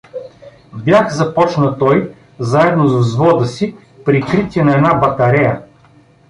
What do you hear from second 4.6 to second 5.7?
на една батарея.